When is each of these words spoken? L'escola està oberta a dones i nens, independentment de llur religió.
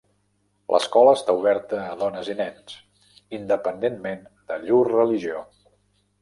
L'escola 0.75 1.11
està 1.17 1.35
oberta 1.41 1.81
a 1.89 1.91
dones 1.99 2.31
i 2.35 2.37
nens, 2.39 2.77
independentment 3.41 4.25
de 4.53 4.59
llur 4.65 4.81
religió. 4.89 5.45